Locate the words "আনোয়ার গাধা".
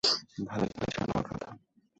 1.03-1.49